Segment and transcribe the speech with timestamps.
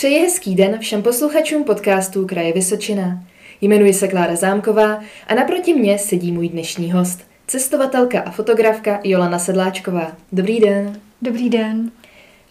[0.00, 3.24] Přeji hezký den všem posluchačům podcastu Kraje Vysočina.
[3.60, 9.38] Jmenuji se Klára Zámková a naproti mně sedí můj dnešní host, cestovatelka a fotografka Jolana
[9.38, 10.12] Sedláčková.
[10.32, 11.00] Dobrý den.
[11.22, 11.90] Dobrý den.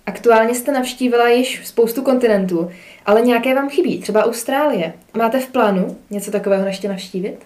[0.06, 2.70] Aktuálně jste navštívila již spoustu kontinentů,
[3.06, 4.94] ale nějaké vám chybí, třeba Austrálie.
[5.18, 7.38] Máte v plánu něco takového ještě navštívit?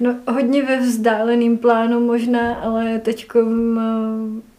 [0.00, 3.40] No hodně ve vzdáleným plánu možná, ale teď eh,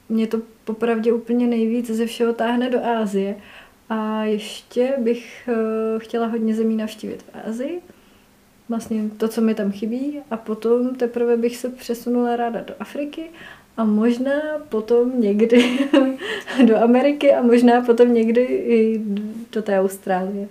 [0.10, 3.36] mě to popravdě úplně nejvíc ze všeho táhne do Ázie.
[3.90, 7.82] A ještě bych eh, chtěla hodně zemí navštívit v Ázii.
[8.70, 10.20] Vlastně to, co mi tam chybí.
[10.32, 13.24] A potom teprve bych se přesunula ráda do Afriky
[13.78, 15.80] a možná potom někdy
[16.66, 19.02] do Ameriky a možná potom někdy i
[19.52, 20.48] do té Austrálie.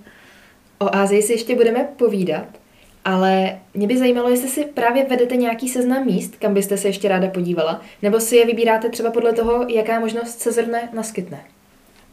[0.79, 2.46] O Ázii si ještě budeme povídat,
[3.05, 7.09] ale mě by zajímalo, jestli si právě vedete nějaký seznam míst, kam byste se ještě
[7.09, 11.45] ráda podívala, nebo si je vybíráte třeba podle toho, jaká možnost se zrovna naskytne.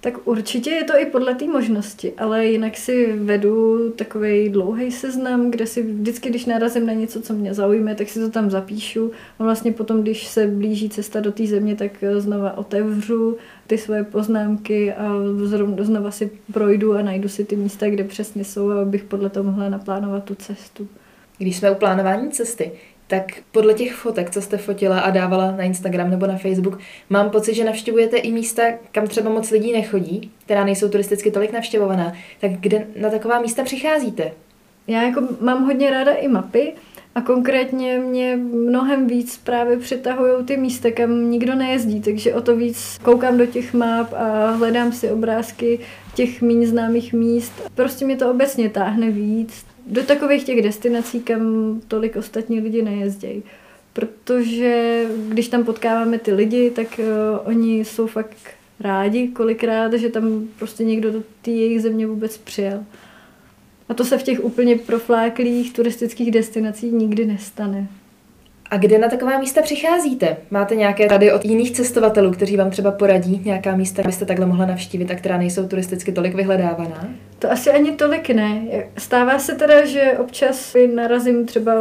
[0.06, 5.52] Tak určitě je to i podle té možnosti, ale jinak si vedu takový dlouhý seznam,
[5.52, 9.12] kde si vždycky, když narazím na něco, co mě zaujme, tak si to tam zapíšu
[9.40, 14.04] a vlastně potom, když se blíží cesta do té země, tak znova otevřu ty svoje
[14.04, 15.10] poznámky a
[15.82, 19.70] znova si projdu a najdu si ty místa, kde přesně jsou, abych podle toho mohla
[19.70, 20.88] naplánovat tu cestu.
[21.38, 22.72] Když jsme u plánování cesty,
[23.08, 27.30] tak podle těch fotek, co jste fotila a dávala na Instagram nebo na Facebook, mám
[27.30, 32.14] pocit, že navštěvujete i místa, kam třeba moc lidí nechodí, která nejsou turisticky tolik navštěvovaná.
[32.42, 34.32] Tak kde na taková místa přicházíte?
[34.88, 36.74] Já jako mám hodně ráda i mapy
[37.16, 42.56] a konkrétně mě mnohem víc právě přitahují ty místa, kam nikdo nejezdí, takže o to
[42.56, 45.80] víc koukám do těch map a hledám si obrázky
[46.16, 47.54] těch méně známých míst.
[47.76, 53.44] Prostě mě to obecně táhne víc do takových těch destinací, kam tolik ostatní lidi nejezdějí.
[53.94, 57.06] Protože když tam potkáváme ty lidi, tak uh,
[57.48, 58.38] oni jsou fakt
[58.80, 62.84] rádi kolikrát, že tam prostě někdo do té jejich země vůbec přijel.
[63.90, 67.88] A to se v těch úplně profláklých turistických destinacích nikdy nestane.
[68.72, 70.38] A kde na taková místa přicházíte?
[70.52, 74.66] Máte nějaké rady od jiných cestovatelů, kteří vám třeba poradí nějaká místa, abyste takhle mohla
[74.66, 77.08] navštívit a která nejsou turisticky tolik vyhledávaná?
[77.40, 78.68] To asi ani tolik ne.
[78.98, 81.74] Stává se teda, že občas narazím třeba,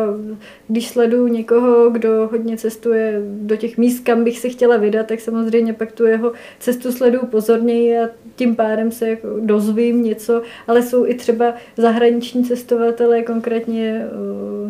[0.69, 5.21] když sleduju někoho, kdo hodně cestuje do těch míst, kam bych si chtěla vydat, tak
[5.21, 10.83] samozřejmě pak tu jeho cestu sleduju pozorněji a tím pádem se jako dozvím něco, ale
[10.83, 14.07] jsou i třeba zahraniční cestovatelé, konkrétně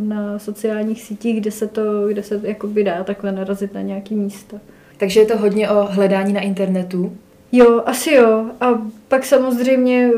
[0.00, 4.56] na sociálních sítích, kde se to, kde se jakoby dá takhle narazit na nějaký místa.
[4.96, 7.16] Takže je to hodně o hledání na internetu?
[7.52, 8.46] Jo, asi jo.
[8.60, 10.10] A pak samozřejmě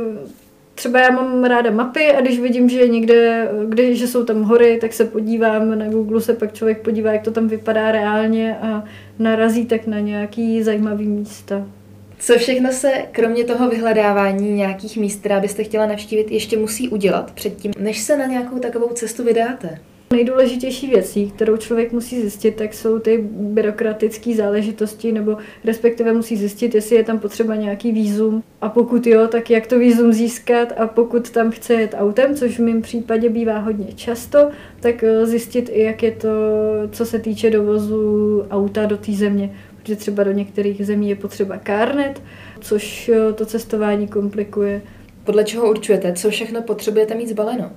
[0.75, 4.79] třeba já mám ráda mapy a když vidím, že někde, kde, že jsou tam hory,
[4.81, 8.85] tak se podívám, na Google se pak člověk podívá, jak to tam vypadá reálně a
[9.19, 11.67] narazí tak na nějaký zajímavý místa.
[12.19, 17.31] Co všechno se, kromě toho vyhledávání nějakých míst, která byste chtěla navštívit, ještě musí udělat
[17.31, 19.79] předtím, než se na nějakou takovou cestu vydáte?
[20.13, 26.75] Nejdůležitější věcí, kterou člověk musí zjistit, tak jsou ty byrokratické záležitosti, nebo respektive musí zjistit,
[26.75, 28.43] jestli je tam potřeba nějaký výzum.
[28.61, 32.59] A pokud jo, tak jak to výzum získat a pokud tam chce jet autem, což
[32.59, 34.51] v mém případě bývá hodně často,
[34.81, 36.29] tak eh, zjistit i, jak je to,
[36.91, 39.57] co se týče dovozu auta do té země.
[39.77, 42.23] Protože třeba do některých zemí je potřeba kárnet,
[42.61, 44.83] což eh, to cestování komplikuje.
[45.25, 47.71] Podle čeho určujete, co všechno potřebujete mít zbaleno?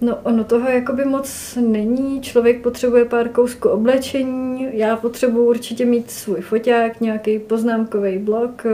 [0.00, 2.20] No ono toho jakoby moc není.
[2.20, 4.68] Člověk potřebuje pár kousků oblečení.
[4.72, 8.70] Já potřebuji určitě mít svůj foťák, nějaký poznámkový blok, eh,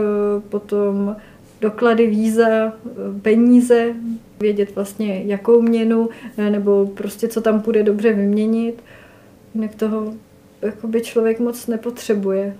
[0.49, 1.15] potom
[1.61, 2.71] doklady, víza, eh,
[3.21, 3.93] peníze,
[4.39, 8.83] vědět vlastně jakou měnu, eh, nebo prostě co tam půjde dobře vyměnit.
[9.55, 10.13] Jinak toho
[10.61, 12.55] jakoby člověk moc nepotřebuje.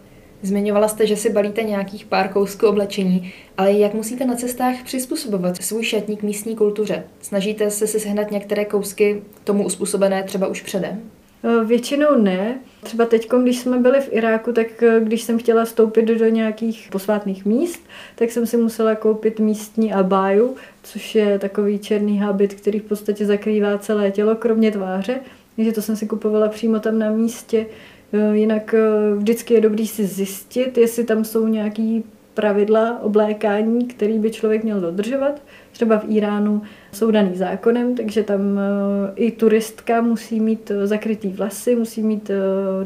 [0.45, 5.63] Zmiňovala jste, že si balíte nějakých pár kousků oblečení, ale jak musíte na cestách přizpůsobovat
[5.63, 7.03] svůj šatník místní kultuře?
[7.21, 11.01] Snažíte se si sehnat některé kousky tomu uspůsobené třeba už předem?
[11.43, 12.59] E, většinou ne.
[12.83, 16.87] Třeba teď, když jsme byli v Iráku, tak e, když jsem chtěla vstoupit do nějakých
[16.91, 17.83] posvátných míst,
[18.15, 23.25] tak jsem si musela koupit místní abáju, což je takový černý habit, který v podstatě
[23.25, 25.19] zakrývá celé tělo, kromě tváře.
[25.55, 27.65] Takže to jsem si kupovala přímo tam na místě.
[28.13, 32.03] Eh, jinak eh, vždycky je dobrý si zjistit, jestli tam jsou nějaký
[32.33, 35.41] pravidla oblékání, který by člověk měl dodržovat.
[35.71, 36.61] Třeba v Iránu
[36.91, 42.31] jsou daný zákonem, takže tam eh, i turistka musí mít zakrytý vlasy, musí mít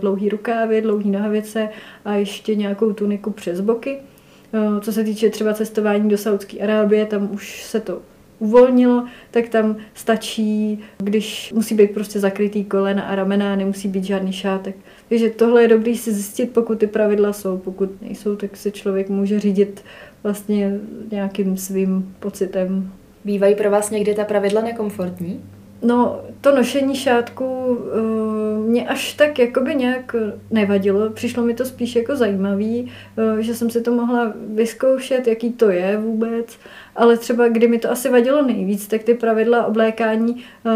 [0.02, 1.70] dlouhý rukávy, dlouhý nohavice
[2.06, 3.98] a ještě nějakou tuniku přes boky.
[4.82, 8.02] Co se týče třeba cestování do Saudské Arábie, tam už se to
[8.40, 14.34] uvolnilo, tak tam stačí, když musí být prostě zakrytý kolena a ramena, nemusí být žádný
[14.34, 14.76] šátek.
[15.10, 17.58] Takže tohle je dobrý si zjistit, pokud ty pravidla jsou.
[17.58, 19.84] Pokud nejsou, tak se člověk může řídit
[20.24, 20.80] vlastně
[21.12, 22.92] nějakým svým pocitem.
[23.26, 25.40] Bývají pro vás někdy ta pravidla nekomfortní?
[25.82, 27.80] No, to nošení šátku uh,
[28.70, 30.16] mě až tak jakoby nějak
[30.52, 31.10] nevadilo.
[31.10, 35.70] Přišlo mi to spíš jako zajímavý, uh, že jsem si to mohla vyzkoušet, jaký to
[35.70, 36.58] je vůbec.
[36.96, 40.72] Ale třeba, kdy mi to asi vadilo nejvíc, tak ty pravidla oblékání uh,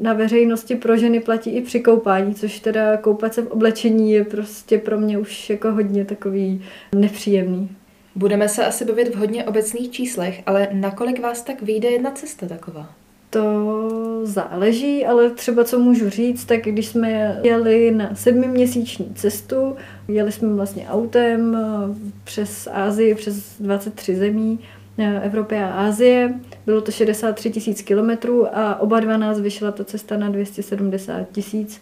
[0.00, 4.24] na veřejnosti pro ženy platí i při koupání, což teda koupat se v oblečení je
[4.24, 6.62] prostě pro mě už jako hodně takový
[6.94, 7.68] nepříjemný.
[8.14, 12.46] Budeme se asi bavit v hodně obecných číslech, ale nakolik vás tak vyjde jedna cesta
[12.46, 12.97] taková?
[13.30, 13.90] To
[14.24, 19.76] záleží, ale třeba co můžu říct, tak když jsme jeli na sedmiměsíční cestu,
[20.08, 21.94] jeli jsme vlastně autem eh,
[22.24, 24.58] přes Ázii, přes 23 zemí,
[24.98, 26.40] eh, Evropy a Ázie.
[26.66, 31.80] Bylo to 63 tisíc kilometrů a oba dva nás vyšla ta cesta na 270 tisíc,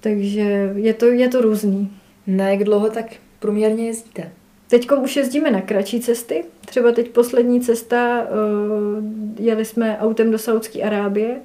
[0.00, 1.90] takže je to, je to různý.
[2.26, 3.06] Na jak dlouho tak
[3.38, 4.30] průměrně jezdíte?
[4.68, 6.44] Teď už jezdíme na kratší cesty.
[6.66, 11.36] Třeba teď poslední cesta, eh, jeli jsme autem do Saudské Arábie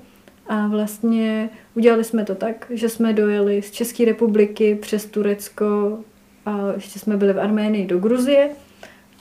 [0.47, 5.99] a vlastně udělali jsme to tak, že jsme dojeli z České republiky přes Turecko
[6.45, 8.49] a ještě jsme byli v Arménii do Gruzie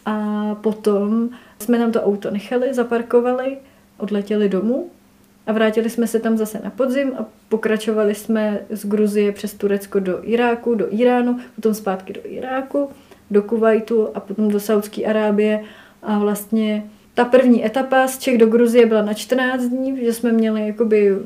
[0.06, 3.56] a potom jsme tam to auto nechali, zaparkovali,
[3.98, 4.90] odletěli domů
[5.46, 10.00] a vrátili jsme se tam zase na podzim a pokračovali jsme z Gruzie přes Turecko
[10.00, 12.90] do Iráku, do Iránu, potom zpátky do Iráku
[13.30, 15.64] do Kuwaitu a potom do Saudské Arábie.
[16.02, 16.84] A vlastně
[17.14, 21.16] ta první etapa z Čech do Gruzie byla na 14 dní, že jsme měli jakoby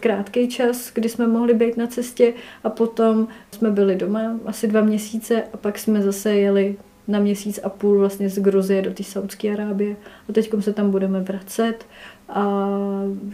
[0.00, 2.32] krátký čas, kdy jsme mohli být na cestě.
[2.64, 6.76] A potom jsme byli doma asi dva měsíce a pak jsme zase jeli
[7.08, 9.96] na měsíc a půl vlastně z Gruzie do té Saudské Arábie.
[10.28, 11.86] A teď se tam budeme vracet
[12.28, 12.68] a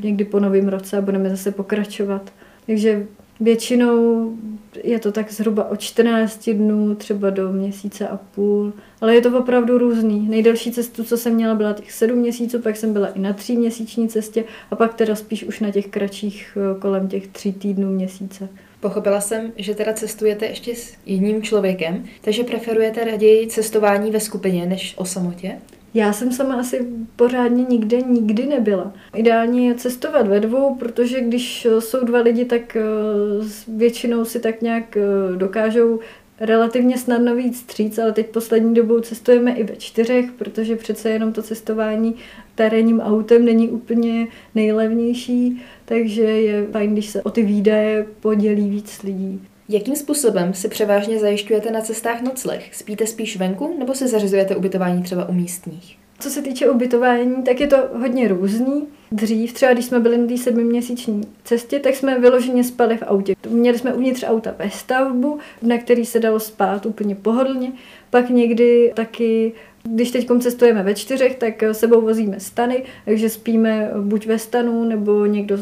[0.01, 2.33] někdy po novém roce budeme zase pokračovat.
[2.67, 3.07] Takže
[3.41, 4.31] Většinou
[4.85, 9.39] je to tak zhruba od 14 dnů, třeba do měsíce a půl, ale je to
[9.39, 10.29] opravdu různý.
[10.29, 13.57] Nejdelší cestu, co jsem měla, byla těch 7 měsíců, pak jsem byla i na tří
[13.57, 17.91] měsíční cestě a pak teda spíš už na těch kratších eh, kolem těch tří týdnů
[17.91, 18.49] měsíce.
[18.81, 24.67] Pochopila jsem, že teda cestujete ještě s jedním člověkem, takže preferujete raději cestování ve skupině
[24.67, 25.59] než o samotě?
[25.95, 28.93] Já jsem sama asi pořádně nikde nikdy nebyla.
[29.15, 32.83] Ideálně je cestovat ve dvou, protože když jsou dva lidi, tak eh,
[33.69, 35.03] většinou si tak nějak eh,
[35.37, 36.01] dokážou
[36.41, 41.33] relativně snadno víc stříc, ale teď poslední dobou cestujeme i ve čtyřech, protože přece jenom
[41.33, 42.15] to cestování
[42.55, 49.03] terénním autem není úplně nejlevnější, takže je fajn, když se o ty výdaje podělí víc
[49.03, 49.41] lidí.
[49.73, 52.75] Jakým způsobem si převážně zajišťujete na cestách nocleh?
[52.75, 55.99] Spíte spíš venku nebo si zařizujete ubytování třeba u místních?
[56.19, 58.87] Co se týče ubytování, tak je to hodně různý.
[59.13, 63.35] Dřív, třeba když jsme byli na té sedmiměsíční cestě, tak jsme vyloženě spali v autě.
[63.49, 67.73] Měli jsme uvnitř auta ve stavbu, na který se dalo spát úplně pohodlně.
[68.11, 69.53] Pak někdy taky
[69.83, 75.27] když teď cestujeme ve čtyřech, tak sebou vozíme stany, takže spíme buď ve stanu, nebo
[75.27, 75.59] někdo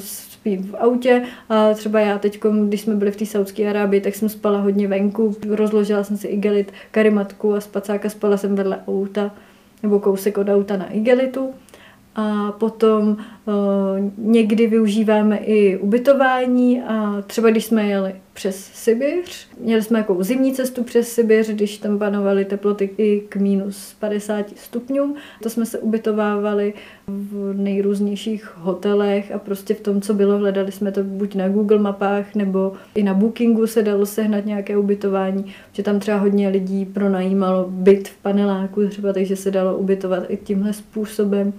[0.48, 4.14] spí v autě a třeba já teď, když jsme byli v té Saudské Arábii, tak
[4.14, 9.30] jsem spala hodně venku, rozložila jsem si igelit, karimatku a spacáka, spala jsem vedle auta
[9.82, 11.50] nebo kousek od auta na igelitu.
[12.20, 13.54] A potom uh,
[14.18, 20.52] někdy využíváme i ubytování a třeba když jsme jeli přes Sibiř, měli jsme jako zimní
[20.52, 25.78] cestu přes Sibiř, když tam panovaly teploty i k minus 50 stupňům, to jsme se
[25.78, 26.74] ubytovávali
[27.06, 31.78] v nejrůznějších hotelech a prostě v tom, co bylo, hledali jsme to buď na Google
[31.78, 36.84] mapách nebo i na Bookingu se dalo sehnat nějaké ubytování, že tam třeba hodně lidí
[36.86, 41.52] pronajímalo byt v paneláku třeba, takže se dalo ubytovat i tímhle způsobem.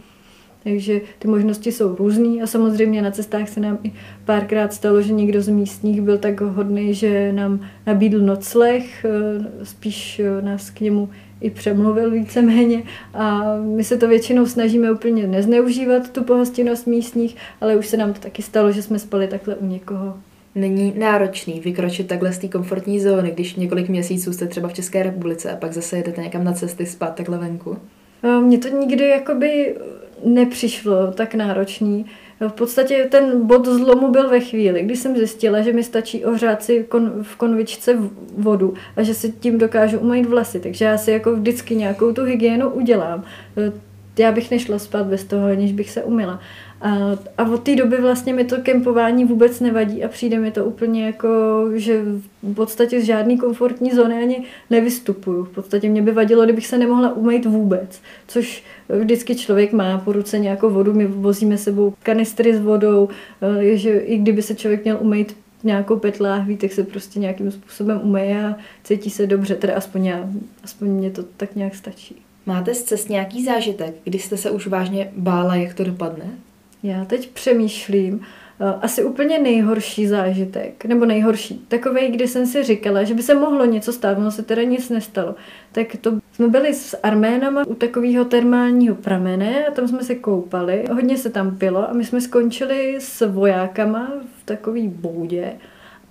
[0.63, 3.91] Takže ty možnosti jsou různé a samozřejmě na cestách se nám i
[4.25, 10.19] párkrát stalo, že někdo z místních byl tak hodný, že nám nabídl nocleh, eh, spíš
[10.19, 11.09] eh, nás k němu
[11.41, 13.43] i přemluvil víceméně a
[13.75, 18.19] my se to většinou snažíme úplně nezneužívat, tu pohostinnost místních, ale už se nám to
[18.19, 20.17] taky stalo, že jsme spali takhle u někoho.
[20.55, 25.03] Není náročný vykročit takhle z té komfortní zóny, když několik měsíců jste třeba v České
[25.03, 27.77] republice a pak zase jedete někam na cesty spát takhle venku?
[28.23, 29.75] Eh, mně to nikdy jakoby
[30.25, 32.05] nepřišlo tak náročný.
[32.47, 36.63] V podstatě ten bod zlomu byl ve chvíli, kdy jsem zjistila, že mi stačí ohřát
[36.63, 37.97] si kon, v konvičce
[38.37, 40.59] vodu a že si tím dokážu umýt vlasy.
[40.59, 43.23] Takže já si jako vždycky nějakou tu hygienu udělám.
[44.17, 46.39] Já bych nešla spát bez toho, aniž bych se umila.
[46.81, 50.65] A, a od té doby vlastně mi to kempování vůbec nevadí a přijde mi to
[50.65, 51.27] úplně jako,
[51.75, 52.03] že
[52.43, 55.43] v podstatě z žádný komfortní zóny ani nevystupuju.
[55.43, 58.63] V podstatě mě by vadilo, kdybych se nemohla umýt vůbec, což
[58.99, 63.09] vždycky člověk má po ruce nějakou vodu, my vozíme sebou kanistry s vodou,
[63.41, 67.51] eh, že i kdyby se člověk měl umýt nějakou pet láhví, tak se prostě nějakým
[67.51, 70.29] způsobem umeje a cítí se dobře, teda aspoň já,
[70.63, 72.15] aspoň mě to tak nějak stačí.
[72.45, 76.25] Máte z cest nějaký zážitek, kdy jste se už vážně bála, jak to dopadne?
[76.83, 78.21] Já teď přemýšlím,
[78.59, 83.35] eh, asi úplně nejhorší zážitek, nebo nejhorší, takový, kdy jsem si říkala, že by se
[83.35, 85.35] mohlo něco stát, ono se teda nic nestalo.
[85.71, 90.85] Tak to jsme byli s Arménama u takového termálního pramene a tam jsme se koupali,
[90.91, 95.53] hodně se tam pilo a my jsme skončili s vojákama v takový boudě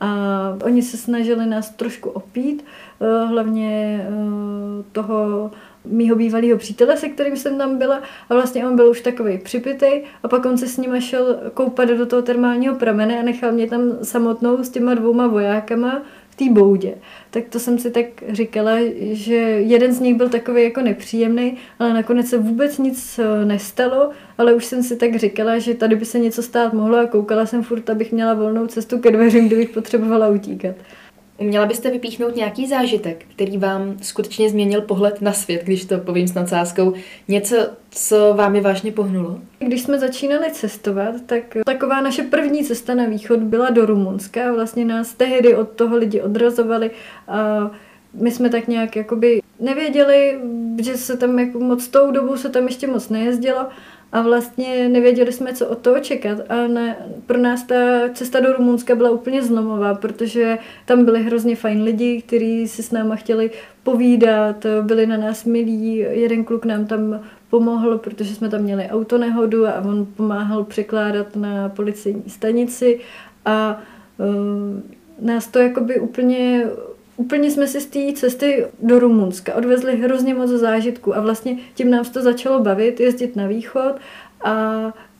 [0.00, 2.64] a oni se snažili nás trošku opít,
[3.00, 5.50] eh, hlavně eh, toho
[5.88, 10.04] mýho bývalého přítele, se kterým jsem tam byla a vlastně on byl už takový připitej
[10.22, 13.66] a pak on se s ním šel koupat do toho termálního pramene a nechal mě
[13.66, 16.94] tam samotnou s těma dvouma vojákama v té boudě.
[17.30, 21.94] Tak to jsem si tak říkala, že jeden z nich byl takový jako nepříjemný, ale
[21.94, 26.04] nakonec se vůbec nic eh, nestalo, ale už jsem si tak říkala, že tady by
[26.04, 29.70] se něco stát mohlo a koukala jsem furt, abych měla volnou cestu ke dveřím, kdybych
[29.70, 30.76] potřebovala utíkat.
[31.38, 36.28] Uměla byste vypíchnout nějaký zážitek, který vám skutečně změnil pohled na svět, když to povím
[36.28, 36.94] s nadsázkou,
[37.28, 37.56] něco,
[37.90, 39.38] co vám je vážně pohnulo?
[39.58, 44.52] Když jsme začínali cestovat, tak taková naše první cesta na východ byla do Rumunska a
[44.52, 46.90] vlastně nás tehdy od toho lidi odrazovali
[47.28, 47.70] a
[48.14, 50.38] my jsme tak nějak jakoby nevěděli,
[50.82, 53.66] že se tam jako moc tou dobu se tam ještě moc nejezdilo
[54.12, 56.38] a vlastně nevěděli jsme, co od toho čekat.
[56.48, 56.96] A ne,
[57.26, 57.74] pro nás ta
[58.14, 62.90] cesta do Rumunska byla úplně zlomová, protože tam byli hrozně fajn lidi, kteří si s
[62.90, 63.50] náma chtěli
[63.82, 65.96] povídat, byli na nás milí.
[65.96, 71.68] Jeden kluk nám tam pomohl, protože jsme tam měli autonehodu a on pomáhal překládat na
[71.68, 73.00] policejní stanici
[73.44, 73.82] a
[74.18, 76.66] uh, nás to jakoby úplně
[77.18, 81.90] Úplně jsme si z té cesty do Rumunska odvezli hrozně moc zážitků a vlastně tím
[81.90, 83.92] nám to začalo bavit, jezdit na východ
[84.44, 84.52] a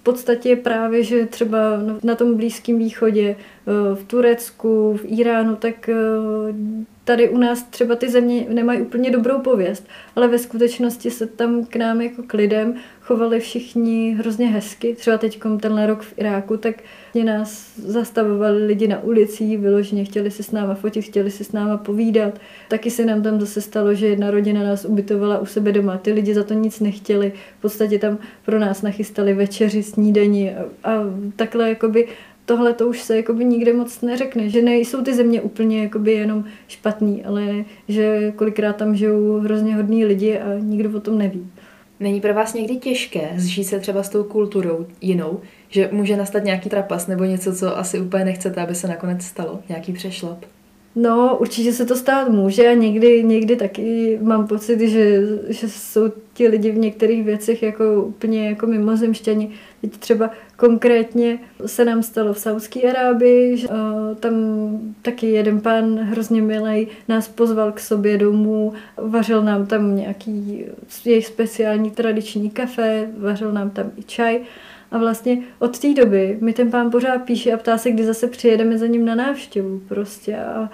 [0.00, 1.58] v podstatě právě, že třeba
[2.02, 5.94] na tom Blízkém východě, eh, v Turecku, v Iránu, tak eh,
[7.08, 11.64] tady u nás třeba ty země nemají úplně dobrou pověst, ale ve skutečnosti se tam
[11.64, 14.94] k nám jako k lidem chovali všichni hrozně hezky.
[14.94, 16.74] Třeba teď tenhle rok v Iráku, tak
[17.24, 21.76] nás zastavovali lidi na ulici, vyloženě chtěli si s náma fotit, chtěli si s náma
[21.76, 22.38] povídat.
[22.68, 25.98] Taky se nám tam zase stalo, že jedna rodina nás ubytovala u sebe doma.
[25.98, 27.32] Ty lidi za to nic nechtěli.
[27.58, 31.04] V podstatě tam pro nás nachystali večeři, snídani a, a
[31.36, 32.08] takhle jakoby
[32.48, 36.44] tohle to už se jakoby nikde moc neřekne, že nejsou ty země úplně jakoby jenom
[36.68, 41.50] špatný, ale že kolikrát tam žijou hrozně hodní lidi a nikdo o tom neví.
[42.00, 46.44] Není pro vás někdy těžké zžít se třeba s tou kulturou jinou, že může nastat
[46.44, 50.44] nějaký trapas nebo něco, co asi úplně nechcete, aby se nakonec stalo, nějaký přešlap?
[51.00, 56.12] No, určitě se to stát může a někdy, někdy taky mám pocit, že, že jsou
[56.34, 59.50] ti lidi v některých věcech jako úplně jako mimozemšťani.
[59.80, 63.74] Teď třeba konkrétně se nám stalo v Saudské Arábii, že uh,
[64.20, 64.34] tam
[65.02, 70.64] taky jeden pán hrozně milej nás pozval k sobě domů, vařil nám tam nějaký
[71.04, 74.40] jejich speciální tradiční kafe, vařil nám tam i čaj.
[74.90, 78.26] A vlastně od té doby mi ten pán pořád píše a ptá se, kdy zase
[78.26, 80.36] přijedeme za ním na návštěvu prostě.
[80.36, 80.70] A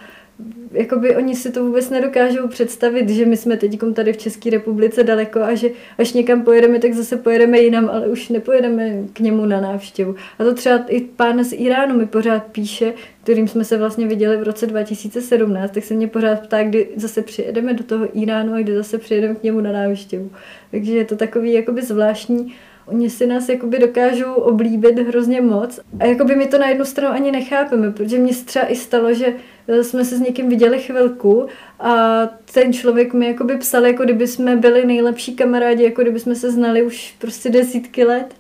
[0.73, 5.05] jakoby oni si to vůbec nedokážou představit, že my jsme teď tady v České republice
[5.05, 5.69] daleko a že
[5.99, 10.15] až někam pojedeme, tak zase pojedeme jinam, ale už nepojedeme k němu na návštěvu.
[10.39, 12.93] A to třeba i pán z Iránu mi pořád píše,
[13.23, 17.23] kterým jsme se vlastně viděli v roce 2017, tak se mě pořád ptá, kdy zase
[17.23, 20.31] přijedeme do toho Iránu a kdy zase přijedeme k němu na návštěvu.
[20.71, 22.55] Takže je to takový jakoby zvláštní
[22.87, 27.15] Oni si nás jakoby dokážou oblíbit hrozně moc a jakoby my to na jednu stranu
[27.15, 29.35] ani nechápeme, protože mě třeba i stalo, že
[29.69, 31.47] eh, jsme se s někým viděli chvilku
[31.81, 32.23] a
[32.55, 36.51] ten člověk mi jakoby psal, jako kdyby jsme byli nejlepší kamarádi, jako kdyby jsme se
[36.51, 38.35] znali už prostě desítky let.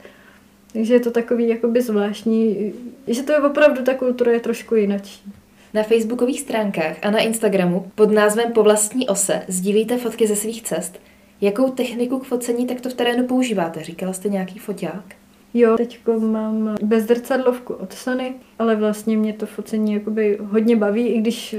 [0.73, 2.73] Takže je to takový jakoby zvláštní,
[3.07, 5.21] že to je opravdu, ta kultura je trošku jinačí.
[5.75, 10.63] Na facebookových stránkách a na Instagramu pod názvem Po vlastní ose sdílíte fotky ze svých
[10.63, 11.01] cest–
[11.41, 13.83] Jakou techniku k focení takto v terénu používáte?
[13.83, 15.05] Říkala jste nějaký foťák?
[15.55, 21.21] Jo, teď mám bezdrcadlovku od Sony, ale vlastně mě to focení jakoby hodně baví, i
[21.21, 21.57] když